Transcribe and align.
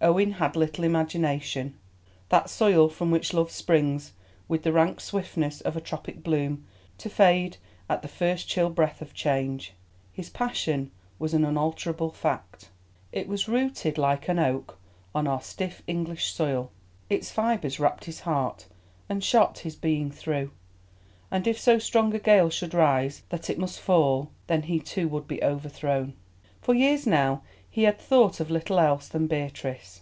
Owen 0.00 0.30
had 0.34 0.54
little 0.54 0.84
imagination, 0.84 1.74
that 2.28 2.48
soil 2.48 2.88
from 2.88 3.10
which 3.10 3.34
loves 3.34 3.52
spring 3.52 4.00
with 4.46 4.62
the 4.62 4.70
rank 4.72 5.00
swiftness 5.00 5.60
of 5.62 5.76
a 5.76 5.80
tropic 5.80 6.22
bloom 6.22 6.64
to 6.98 7.10
fade 7.10 7.56
at 7.90 8.00
the 8.02 8.06
first 8.06 8.46
chill 8.46 8.70
breath 8.70 9.02
of 9.02 9.12
change. 9.12 9.72
His 10.12 10.30
passion 10.30 10.92
was 11.18 11.34
an 11.34 11.44
unalterable 11.44 12.12
fact. 12.12 12.70
It 13.10 13.26
was 13.26 13.48
rooted 13.48 13.98
like 13.98 14.28
an 14.28 14.38
oak 14.38 14.78
on 15.16 15.26
our 15.26 15.40
stiff 15.42 15.82
English 15.88 16.32
soil, 16.32 16.70
its 17.10 17.32
fibres 17.32 17.80
wrapped 17.80 18.04
his 18.04 18.20
heart 18.20 18.68
and 19.08 19.24
shot 19.24 19.58
his 19.58 19.74
being 19.74 20.12
through, 20.12 20.52
and 21.28 21.44
if 21.44 21.58
so 21.58 21.80
strong 21.80 22.14
a 22.14 22.20
gale 22.20 22.50
should 22.50 22.72
rise 22.72 23.24
that 23.30 23.50
it 23.50 23.58
must 23.58 23.80
fall, 23.80 24.30
then 24.46 24.62
he 24.62 24.78
too 24.78 25.08
would 25.08 25.26
be 25.26 25.42
overthrown. 25.42 26.14
For 26.60 26.72
years 26.74 27.04
now 27.06 27.42
he 27.70 27.84
had 27.84 27.98
thought 28.00 28.40
of 28.40 28.50
little 28.50 28.80
else 28.80 29.08
than 29.08 29.28
Beatrice. 29.28 30.00